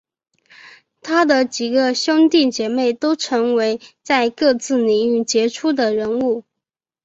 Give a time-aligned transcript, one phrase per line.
[1.03, 6.43] 他的几个兄弟姐妹都成为在各自领域杰出的人物。